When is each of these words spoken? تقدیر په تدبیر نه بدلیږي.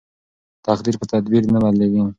تقدیر 0.67 0.95
په 0.99 1.05
تدبیر 1.13 1.43
نه 1.53 1.59
بدلیږي. 1.63 2.01